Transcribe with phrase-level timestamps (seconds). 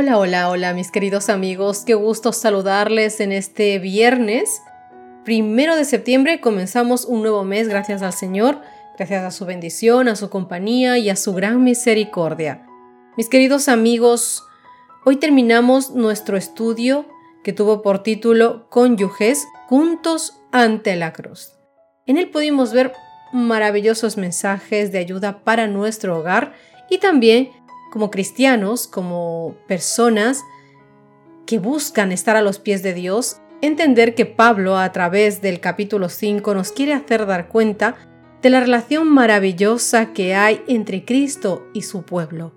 [0.00, 4.62] Hola, hola, hola mis queridos amigos, qué gusto saludarles en este viernes.
[5.24, 8.62] Primero de septiembre comenzamos un nuevo mes gracias al Señor,
[8.96, 12.64] gracias a su bendición, a su compañía y a su gran misericordia.
[13.16, 14.44] Mis queridos amigos,
[15.04, 17.04] hoy terminamos nuestro estudio
[17.42, 21.54] que tuvo por título Cónyuges juntos ante la cruz.
[22.06, 22.92] En él pudimos ver
[23.32, 26.52] maravillosos mensajes de ayuda para nuestro hogar
[26.88, 27.50] y también
[27.90, 30.44] como cristianos, como personas
[31.46, 36.08] que buscan estar a los pies de Dios, entender que Pablo a través del capítulo
[36.08, 37.96] 5 nos quiere hacer dar cuenta
[38.42, 42.52] de la relación maravillosa que hay entre Cristo y su pueblo,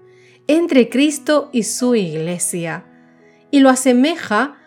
[0.47, 2.85] entre Cristo y su iglesia,
[3.49, 4.57] y lo asemeja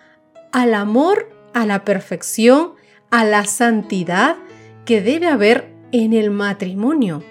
[0.52, 2.74] al amor, a la perfección,
[3.10, 4.36] a la santidad
[4.84, 7.22] que debe haber en el matrimonio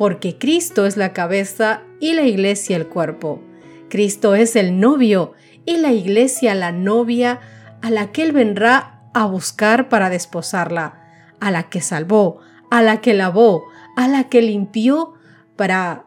[0.00, 3.42] porque Cristo es la cabeza y la iglesia el cuerpo.
[3.90, 5.34] Cristo es el novio
[5.66, 7.38] y la iglesia la novia
[7.82, 12.40] a la que Él vendrá a buscar para desposarla, a la que salvó,
[12.70, 15.12] a la que lavó, a la que limpió
[15.56, 16.06] para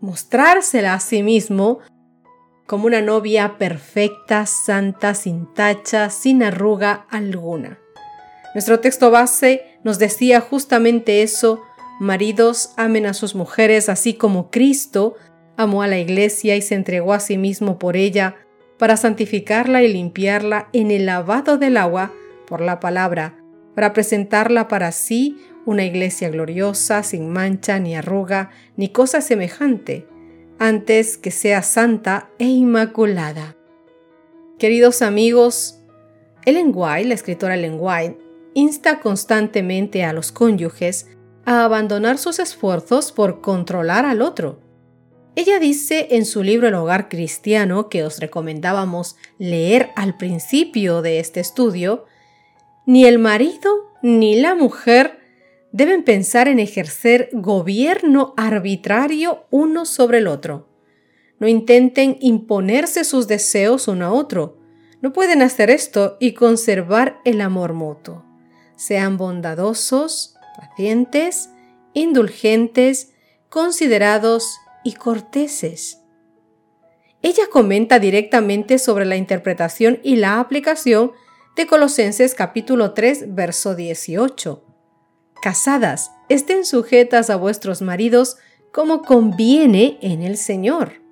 [0.00, 1.80] mostrársela a sí mismo
[2.68, 7.80] como una novia perfecta, santa, sin tacha, sin arruga alguna.
[8.54, 11.64] Nuestro texto base nos decía justamente eso
[12.00, 15.14] Maridos amen a sus mujeres así como Cristo
[15.56, 18.36] amó a la iglesia y se entregó a sí mismo por ella
[18.78, 22.12] para santificarla y limpiarla en el lavado del agua
[22.46, 23.38] por la palabra,
[23.74, 30.06] para presentarla para sí una iglesia gloriosa, sin mancha, ni arruga, ni cosa semejante,
[30.58, 33.56] antes que sea santa e inmaculada.
[34.58, 35.80] Queridos amigos,
[36.44, 38.18] Ellen White, la escritora Ellen White,
[38.52, 41.08] insta constantemente a los cónyuges
[41.46, 44.60] a abandonar sus esfuerzos por controlar al otro.
[45.36, 51.18] Ella dice en su libro El hogar cristiano, que os recomendábamos leer al principio de
[51.18, 52.04] este estudio,
[52.86, 55.18] ni el marido ni la mujer
[55.72, 60.68] deben pensar en ejercer gobierno arbitrario uno sobre el otro.
[61.40, 64.58] No intenten imponerse sus deseos uno a otro.
[65.02, 68.24] No pueden hacer esto y conservar el amor mutuo.
[68.76, 70.33] Sean bondadosos,
[70.68, 71.50] pacientes,
[71.92, 73.12] indulgentes,
[73.48, 76.00] considerados y corteses.
[77.22, 81.12] Ella comenta directamente sobre la interpretación y la aplicación
[81.56, 84.64] de Colosenses capítulo 3, verso 18.
[85.40, 88.36] Casadas, estén sujetas a vuestros maridos
[88.72, 91.02] como conviene en el Señor.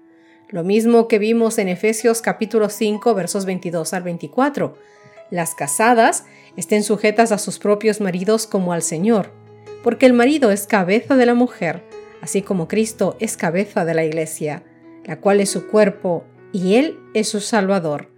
[0.49, 4.77] Lo mismo que vimos en Efesios capítulo 5, versos 22 al 24
[5.33, 6.27] las casadas
[6.59, 9.33] estén sujetas a sus propios maridos como al Señor,
[9.83, 11.83] porque el marido es cabeza de la mujer,
[12.21, 14.65] así como Cristo es cabeza de la iglesia,
[15.05, 18.11] la cual es su cuerpo y Él es su Salvador.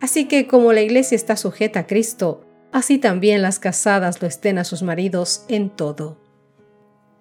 [0.00, 4.58] Así que como la iglesia está sujeta a Cristo, así también las casadas lo estén
[4.58, 6.18] a sus maridos en todo.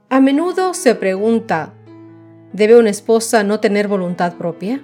[0.09, 1.73] A menudo se pregunta,
[2.53, 4.83] ¿debe una esposa no tener voluntad propia?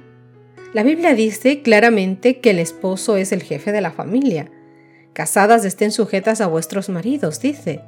[0.74, 4.52] La Biblia dice claramente que el esposo es el jefe de la familia.
[5.14, 7.82] Casadas estén sujetas a vuestros maridos, dice.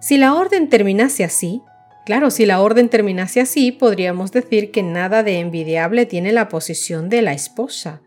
[0.00, 1.62] Si la orden terminase así,
[2.04, 7.08] claro, si la orden terminase así, podríamos decir que nada de envidiable tiene la posición
[7.08, 8.02] de la esposa.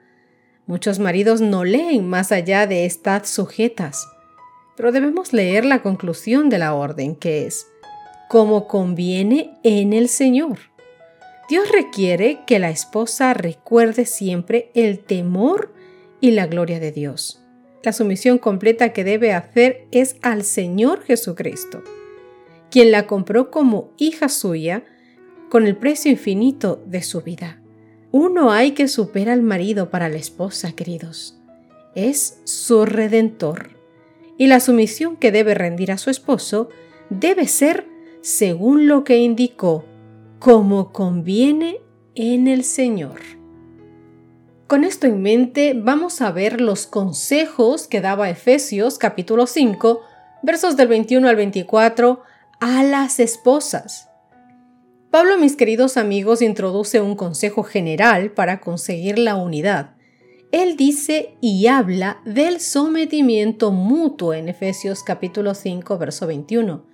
[0.67, 4.07] Muchos maridos no leen más allá de estad sujetas,
[4.78, 7.66] pero debemos leer la conclusión de la orden, que es,
[8.29, 10.59] como conviene en el Señor.
[11.49, 15.73] Dios requiere que la esposa recuerde siempre el temor
[16.22, 17.39] y la gloria de Dios.
[17.84, 21.81] La sumisión completa que debe hacer es al Señor Jesucristo,
[22.70, 24.84] quien la compró como hija suya
[25.49, 27.61] con el precio infinito de su vida.
[28.11, 31.40] Uno hay que supera al marido para la esposa, queridos.
[31.96, 33.70] Es su redentor.
[34.37, 36.70] Y la sumisión que debe rendir a su esposo
[37.09, 37.87] debe ser
[38.22, 39.85] según lo que indicó
[40.40, 41.81] como conviene
[42.16, 43.39] en el Señor.
[44.69, 50.01] Con esto en mente, vamos a ver los consejos que daba Efesios capítulo 5,
[50.43, 52.21] versos del 21 al 24,
[52.59, 54.09] a las esposas.
[55.09, 59.95] Pablo, mis queridos amigos, introduce un consejo general para conseguir la unidad.
[60.51, 66.85] Él dice y habla del sometimiento mutuo en Efesios capítulo 5, verso 21.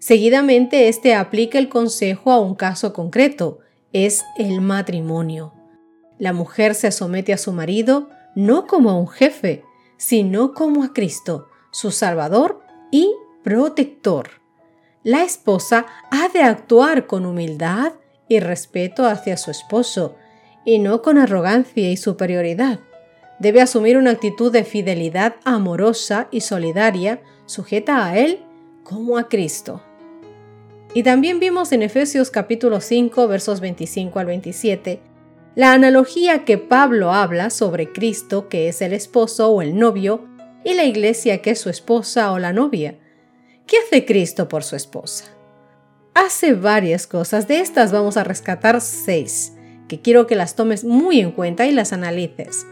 [0.00, 3.60] Seguidamente, este aplica el consejo a un caso concreto,
[3.94, 5.55] es el matrimonio.
[6.18, 9.64] La mujer se somete a su marido no como a un jefe,
[9.96, 12.60] sino como a Cristo, su Salvador
[12.90, 14.28] y protector.
[15.02, 17.92] La esposa ha de actuar con humildad
[18.28, 20.16] y respeto hacia su esposo,
[20.64, 22.80] y no con arrogancia y superioridad.
[23.38, 28.40] Debe asumir una actitud de fidelidad amorosa y solidaria, sujeta a Él
[28.82, 29.80] como a Cristo.
[30.92, 35.15] Y también vimos en Efesios capítulo 5 versos 25 al 27
[35.56, 40.28] la analogía que Pablo habla sobre Cristo que es el esposo o el novio
[40.64, 42.98] y la iglesia que es su esposa o la novia.
[43.66, 45.24] ¿Qué hace Cristo por su esposa?
[46.12, 49.54] Hace varias cosas, de estas vamos a rescatar seis,
[49.88, 52.66] que quiero que las tomes muy en cuenta y las analices.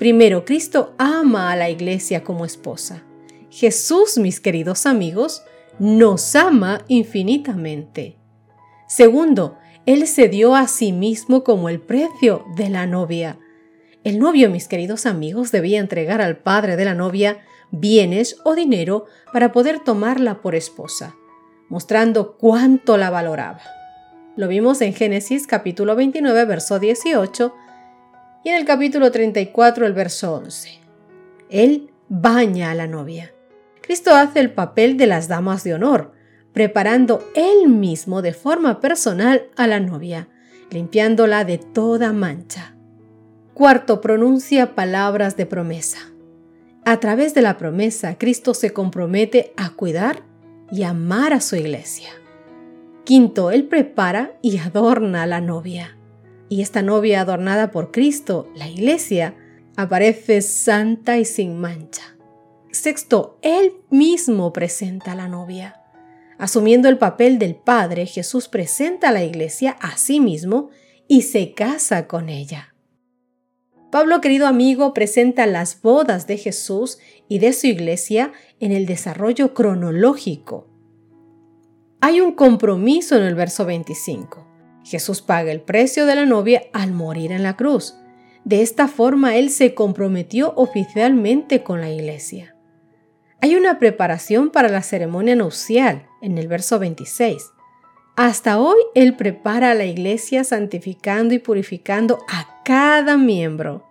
[0.00, 3.04] Primero, Cristo ama a la iglesia como esposa.
[3.48, 5.44] Jesús, mis queridos amigos,
[5.78, 8.16] nos ama infinitamente.
[8.88, 13.38] Segundo, él se dio a sí mismo como el precio de la novia.
[14.02, 17.38] El novio, mis queridos amigos, debía entregar al padre de la novia
[17.70, 21.14] bienes o dinero para poder tomarla por esposa,
[21.68, 23.60] mostrando cuánto la valoraba.
[24.36, 27.54] Lo vimos en Génesis capítulo 29, verso 18
[28.42, 30.80] y en el capítulo 34, el verso 11.
[31.50, 33.34] Él baña a la novia.
[33.82, 36.13] Cristo hace el papel de las damas de honor,
[36.54, 40.28] preparando él mismo de forma personal a la novia,
[40.70, 42.76] limpiándola de toda mancha.
[43.52, 45.98] Cuarto, pronuncia palabras de promesa.
[46.84, 50.22] A través de la promesa, Cristo se compromete a cuidar
[50.70, 52.10] y amar a su iglesia.
[53.04, 55.98] Quinto, Él prepara y adorna a la novia.
[56.48, 59.34] Y esta novia adornada por Cristo, la iglesia,
[59.76, 62.16] aparece santa y sin mancha.
[62.70, 65.83] Sexto, Él mismo presenta a la novia.
[66.38, 70.70] Asumiendo el papel del Padre, Jesús presenta a la iglesia a sí mismo
[71.08, 72.74] y se casa con ella.
[73.90, 76.98] Pablo, querido amigo, presenta las bodas de Jesús
[77.28, 80.66] y de su iglesia en el desarrollo cronológico.
[82.00, 84.46] Hay un compromiso en el verso 25.
[84.84, 87.94] Jesús paga el precio de la novia al morir en la cruz.
[88.44, 92.53] De esta forma, Él se comprometió oficialmente con la iglesia.
[93.44, 97.52] Hay una preparación para la ceremonia nupcial en el verso 26.
[98.16, 103.84] Hasta hoy Él prepara a la iglesia santificando y purificando a cada miembro,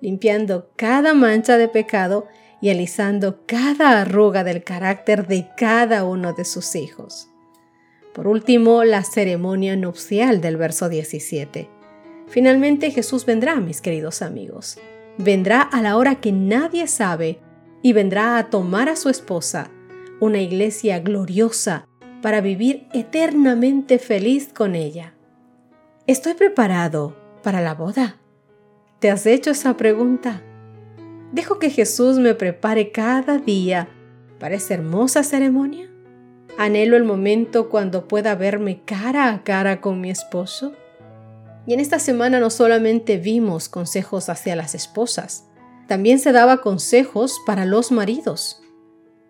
[0.00, 2.28] limpiando cada mancha de pecado
[2.62, 7.28] y alisando cada arruga del carácter de cada uno de sus hijos.
[8.14, 11.68] Por último, la ceremonia nupcial del verso 17.
[12.26, 14.78] Finalmente Jesús vendrá, mis queridos amigos.
[15.18, 17.38] Vendrá a la hora que nadie sabe
[17.84, 19.70] y vendrá a tomar a su esposa,
[20.18, 21.86] una iglesia gloriosa,
[22.22, 25.12] para vivir eternamente feliz con ella.
[26.06, 28.16] ¿Estoy preparado para la boda?
[29.00, 30.40] ¿Te has hecho esa pregunta?
[31.32, 33.90] ¿Dejo que Jesús me prepare cada día
[34.40, 35.90] para esa hermosa ceremonia?
[36.56, 40.72] ¿Anhelo el momento cuando pueda verme cara a cara con mi esposo?
[41.66, 45.50] Y en esta semana no solamente vimos consejos hacia las esposas,
[45.86, 48.62] también se daba consejos para los maridos.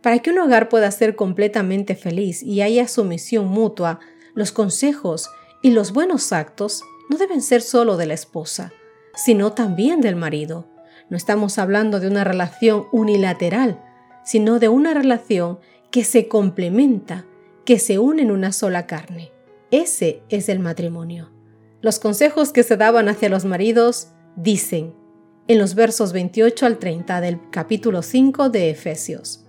[0.03, 4.01] Para que un hogar pueda ser completamente feliz y haya sumisión mutua,
[4.35, 5.31] los consejos
[5.63, 8.73] y los buenos actos no deben ser solo de la esposa,
[9.15, 10.69] sino también del marido.
[11.09, 13.83] No estamos hablando de una relación unilateral,
[14.25, 15.59] sino de una relación
[15.91, 17.25] que se complementa,
[17.65, 19.33] que se une en una sola carne.
[19.71, 21.31] Ese es el matrimonio.
[21.81, 24.95] Los consejos que se daban hacia los maridos dicen,
[25.47, 29.45] en los versos 28 al 30 del capítulo 5 de Efesios.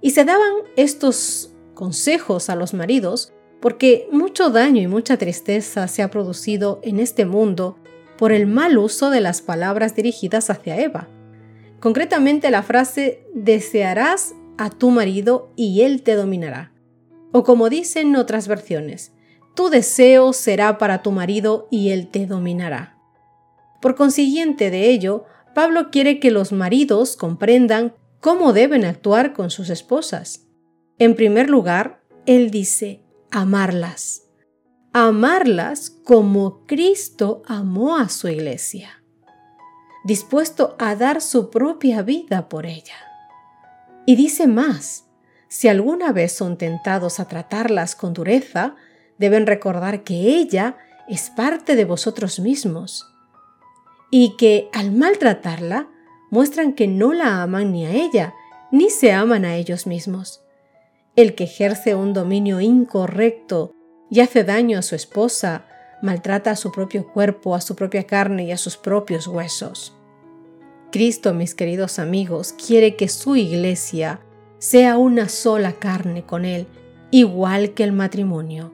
[0.00, 6.02] Y se daban estos consejos a los maridos porque mucho daño y mucha tristeza se
[6.02, 7.76] ha producido en este mundo
[8.16, 11.08] por el mal uso de las palabras dirigidas hacia Eva.
[11.80, 16.72] Concretamente la frase desearás a tu marido y él te dominará.
[17.32, 19.12] O como dicen otras versiones,
[19.54, 22.97] tu deseo será para tu marido y él te dominará.
[23.80, 29.70] Por consiguiente de ello, Pablo quiere que los maridos comprendan cómo deben actuar con sus
[29.70, 30.46] esposas.
[30.98, 34.24] En primer lugar, él dice, amarlas.
[34.92, 39.02] Amarlas como Cristo amó a su iglesia,
[40.04, 42.96] dispuesto a dar su propia vida por ella.
[44.06, 45.04] Y dice más,
[45.48, 48.76] si alguna vez son tentados a tratarlas con dureza,
[49.18, 53.17] deben recordar que ella es parte de vosotros mismos
[54.10, 55.88] y que al maltratarla
[56.30, 58.34] muestran que no la aman ni a ella,
[58.70, 60.42] ni se aman a ellos mismos.
[61.16, 63.72] El que ejerce un dominio incorrecto
[64.10, 65.66] y hace daño a su esposa,
[66.02, 69.94] maltrata a su propio cuerpo, a su propia carne y a sus propios huesos.
[70.90, 74.20] Cristo, mis queridos amigos, quiere que su iglesia
[74.58, 76.66] sea una sola carne con Él,
[77.10, 78.72] igual que el matrimonio.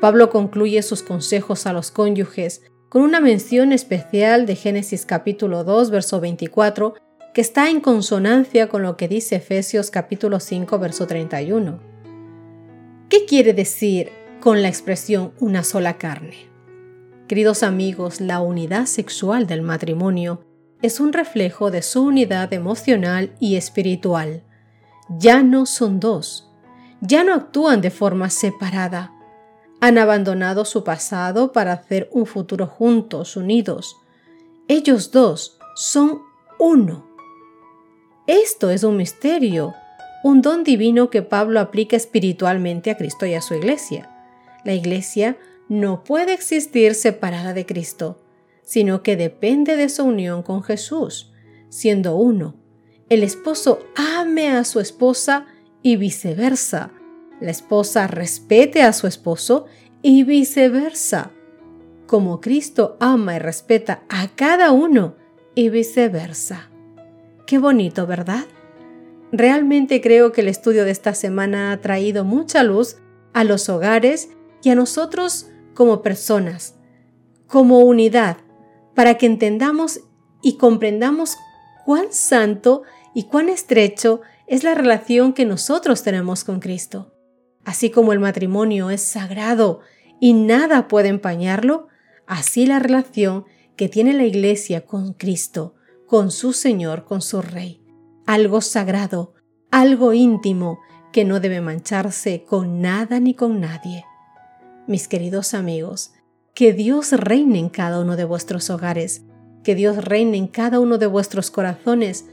[0.00, 2.62] Pablo concluye sus consejos a los cónyuges
[2.92, 6.92] con una mención especial de Génesis capítulo 2, verso 24,
[7.32, 11.80] que está en consonancia con lo que dice Efesios capítulo 5, verso 31.
[13.08, 16.50] ¿Qué quiere decir con la expresión una sola carne?
[17.28, 20.44] Queridos amigos, la unidad sexual del matrimonio
[20.82, 24.42] es un reflejo de su unidad emocional y espiritual.
[25.08, 26.50] Ya no son dos,
[27.00, 29.14] ya no actúan de forma separada.
[29.82, 33.96] Han abandonado su pasado para hacer un futuro juntos, unidos.
[34.68, 36.22] Ellos dos son
[36.60, 37.04] uno.
[38.28, 39.74] Esto es un misterio,
[40.22, 44.08] un don divino que Pablo aplica espiritualmente a Cristo y a su iglesia.
[44.64, 45.36] La iglesia
[45.68, 48.22] no puede existir separada de Cristo,
[48.62, 51.32] sino que depende de su unión con Jesús,
[51.70, 52.54] siendo uno.
[53.08, 55.46] El esposo ame a su esposa
[55.82, 56.92] y viceversa.
[57.42, 59.66] La esposa respete a su esposo
[60.00, 61.32] y viceversa.
[62.06, 65.16] Como Cristo ama y respeta a cada uno
[65.56, 66.70] y viceversa.
[67.44, 68.44] Qué bonito, ¿verdad?
[69.32, 72.98] Realmente creo que el estudio de esta semana ha traído mucha luz
[73.32, 74.28] a los hogares
[74.62, 76.76] y a nosotros como personas,
[77.48, 78.36] como unidad,
[78.94, 79.98] para que entendamos
[80.42, 81.36] y comprendamos
[81.84, 82.84] cuán santo
[83.16, 87.11] y cuán estrecho es la relación que nosotros tenemos con Cristo.
[87.64, 89.80] Así como el matrimonio es sagrado
[90.20, 91.88] y nada puede empañarlo,
[92.26, 93.44] así la relación
[93.76, 95.74] que tiene la Iglesia con Cristo,
[96.06, 97.82] con su Señor, con su Rey.
[98.26, 99.34] Algo sagrado,
[99.70, 100.80] algo íntimo
[101.12, 104.04] que no debe mancharse con nada ni con nadie
[104.86, 106.12] mis queridos amigos,
[106.54, 109.22] que Dios reine en cada uno de vuestros hogares,
[109.62, 112.26] que Dios reine en cada uno de vuestros corazones,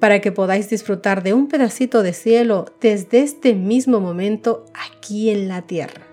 [0.00, 5.46] para que podáis disfrutar de un pedacito de cielo desde este mismo momento aquí en
[5.46, 6.06] la tierra.